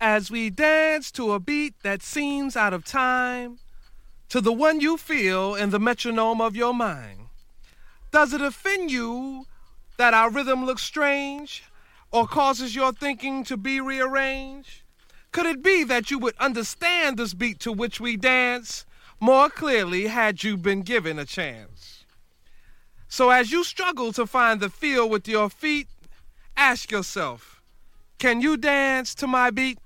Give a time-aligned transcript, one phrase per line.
[0.00, 3.58] as we dance to a beat that seems out of time,
[4.28, 7.28] to the one you feel in the metronome of your mind.
[8.10, 9.46] Does it offend you
[9.96, 11.64] that our rhythm looks strange
[12.10, 14.82] or causes your thinking to be rearranged?
[15.32, 18.86] Could it be that you would understand this beat to which we dance
[19.20, 22.04] more clearly had you been given a chance?
[23.08, 25.88] So as you struggle to find the feel with your feet,
[26.56, 27.62] ask yourself,
[28.18, 29.78] can you dance to my beat?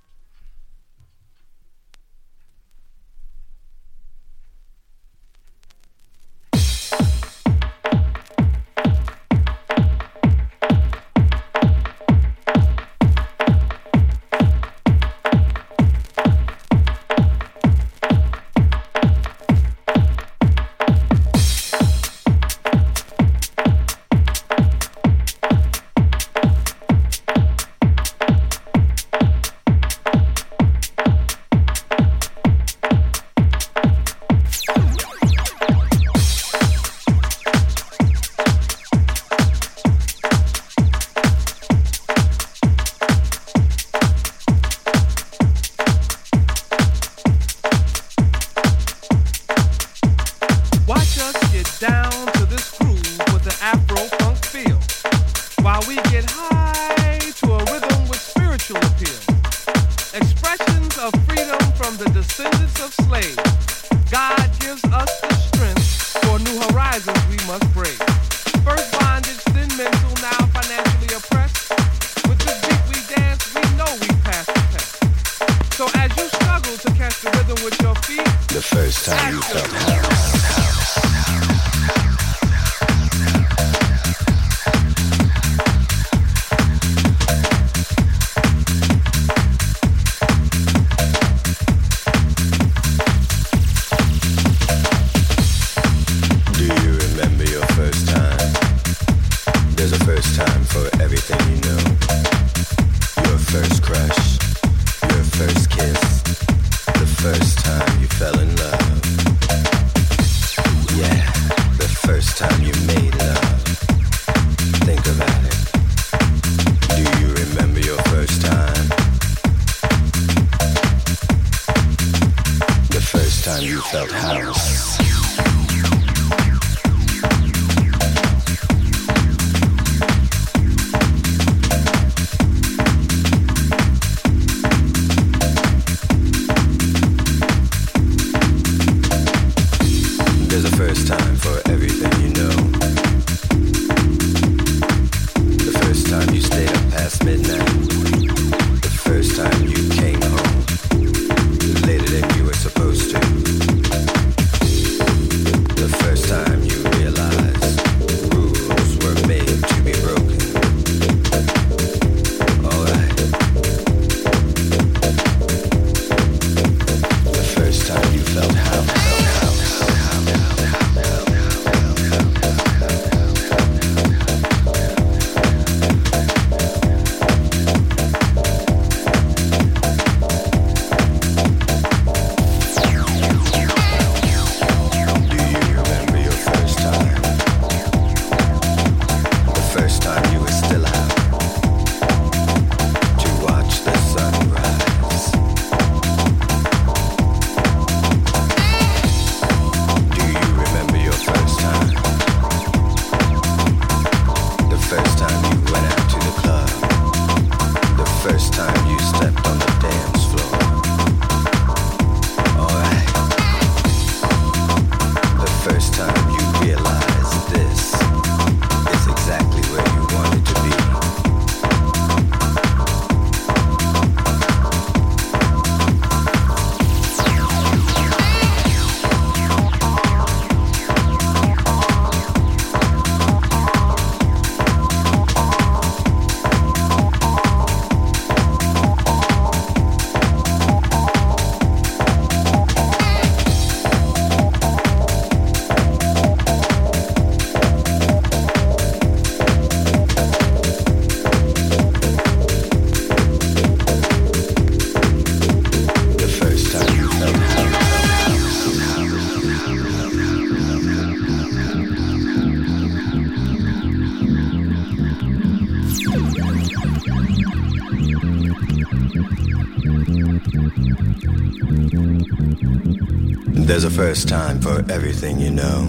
[274.08, 275.86] First time for everything you know.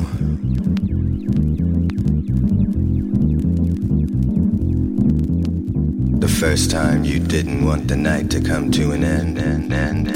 [6.20, 10.14] The first time you didn't want the night to come to an end, end, end,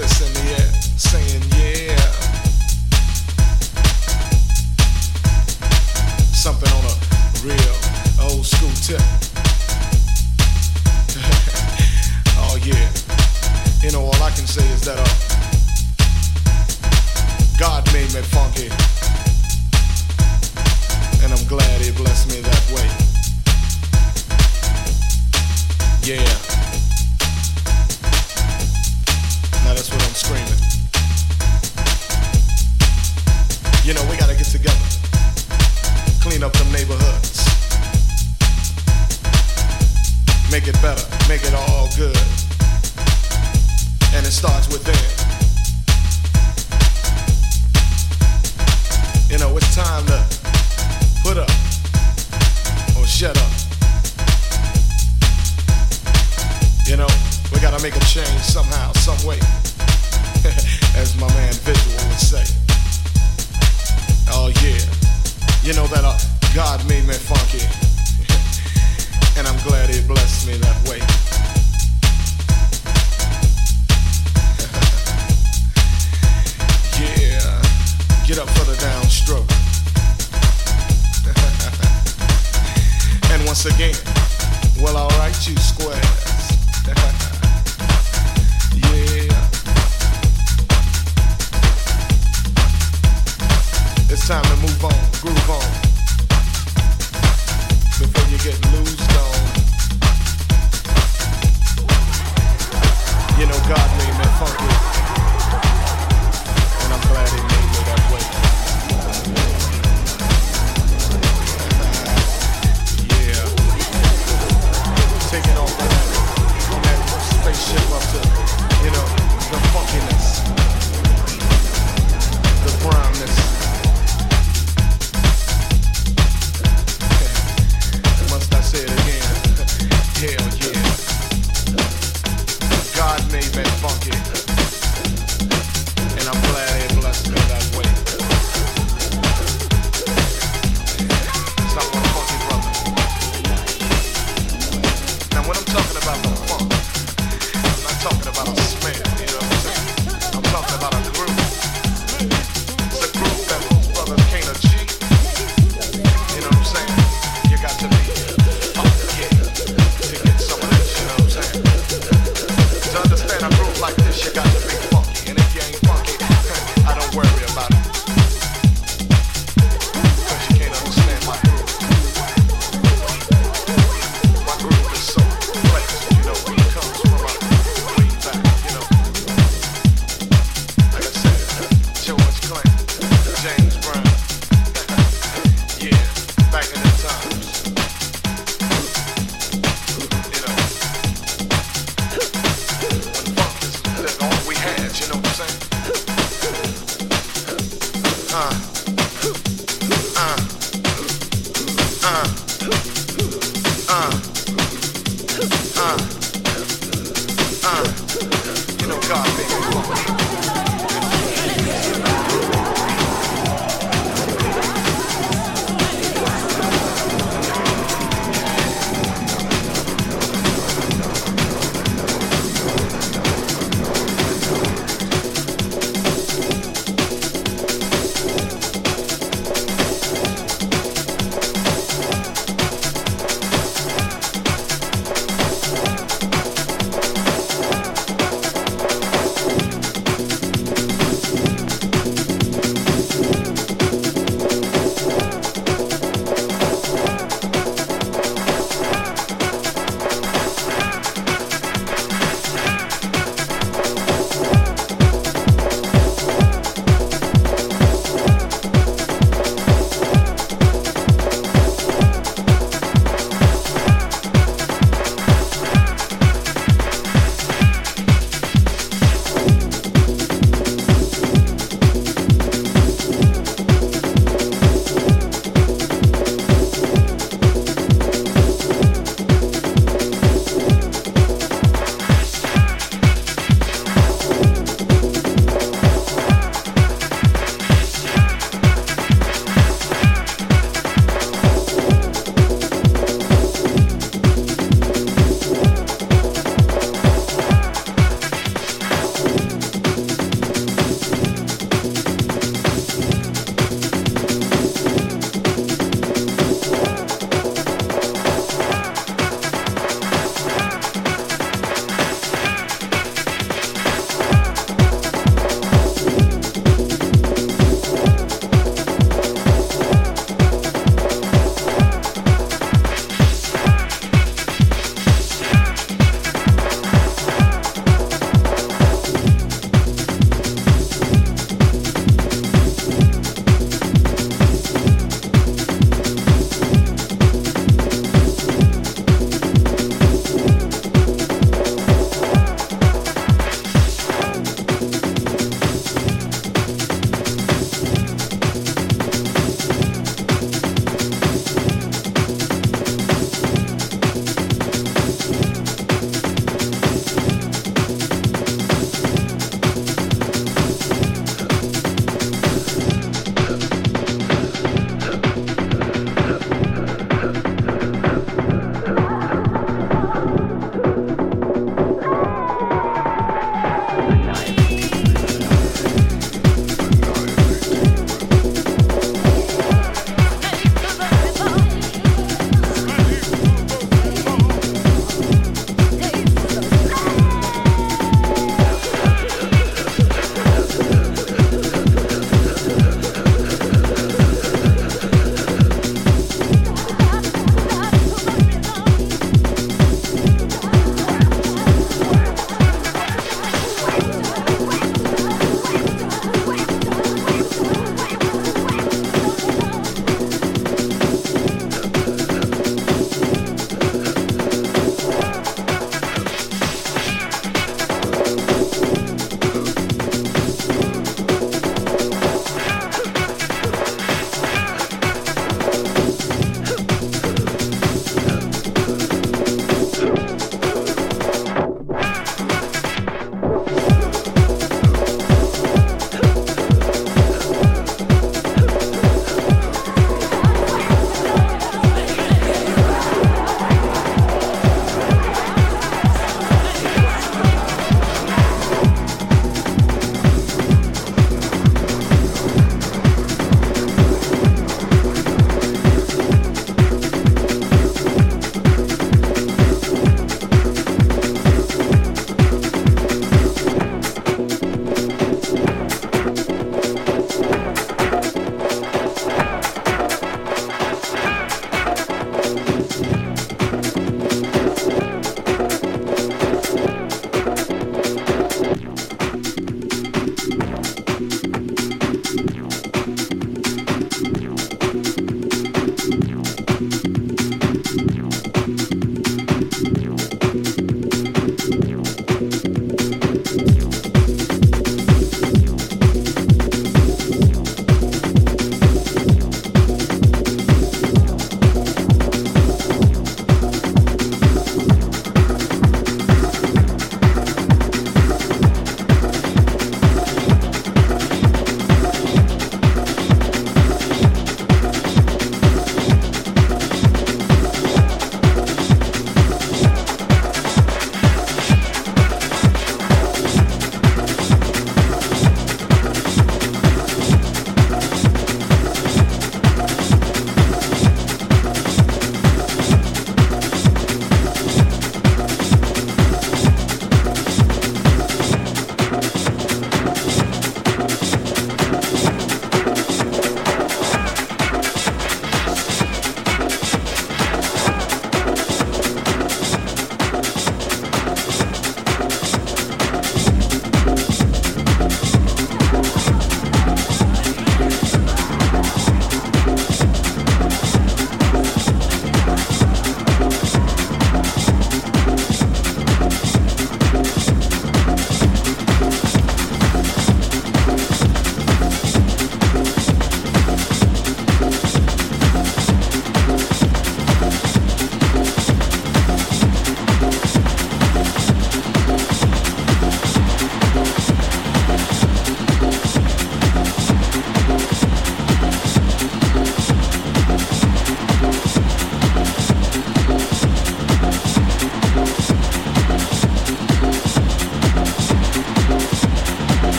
[0.00, 0.49] Texas in the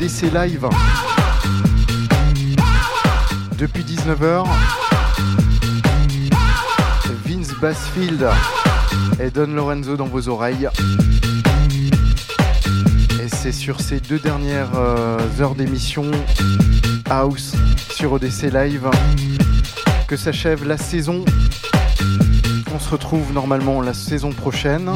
[0.00, 0.68] ODC Live
[3.58, 4.44] depuis 19h.
[7.26, 8.28] Vince Bassfield
[9.18, 10.68] et Don Lorenzo dans vos oreilles.
[13.20, 16.08] Et c'est sur ces deux dernières euh, heures d'émission
[17.10, 17.56] House
[17.90, 18.88] sur ODC Live
[20.06, 21.24] que s'achève la saison.
[22.72, 24.92] On se retrouve normalement la saison prochaine.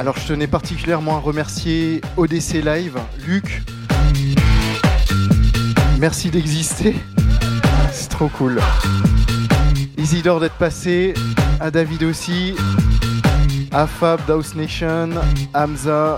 [0.00, 3.60] Alors je tenais particulièrement à remercier ODC Live, Luc.
[5.98, 6.96] Merci d'exister.
[7.92, 8.62] C'est trop cool.
[9.98, 11.12] Isidore d'être passé,
[11.60, 12.54] à David aussi,
[13.72, 14.22] à Fab
[14.56, 15.10] Nation,
[15.52, 16.16] Hamza,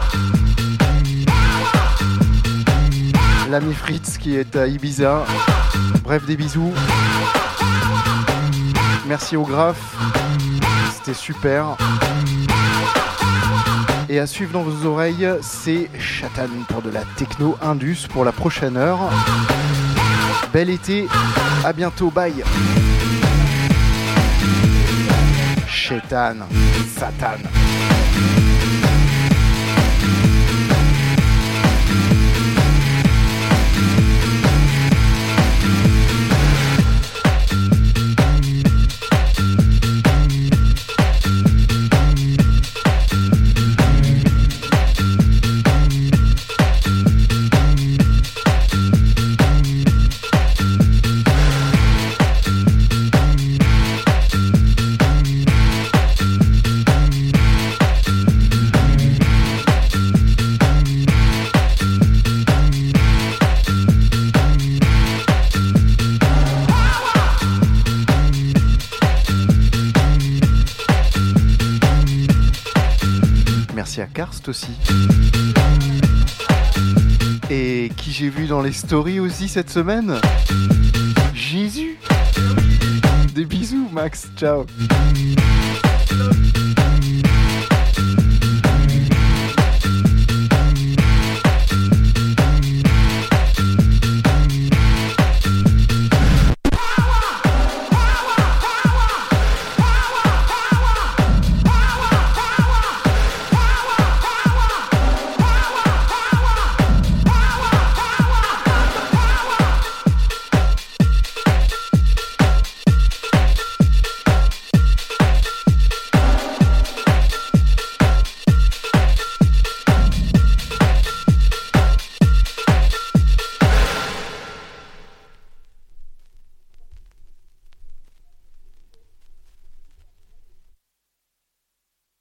[3.50, 5.24] l'ami Fritz qui est à Ibiza.
[6.04, 6.72] Bref, des bisous.
[9.08, 9.96] Merci au graphe.
[10.94, 11.76] C'était super.
[14.12, 18.32] Et à suivre dans vos oreilles, c'est Chatan pour de la techno indus pour la
[18.32, 18.98] prochaine heure.
[20.52, 21.08] Bel été,
[21.64, 22.44] à bientôt, bye.
[25.66, 26.46] Chatan,
[26.94, 27.38] Satan.
[74.46, 74.70] Aussi.
[77.50, 80.14] Et qui j'ai vu dans les stories aussi cette semaine?
[81.34, 81.98] Jésus!
[83.34, 84.64] Des bisous Max, ciao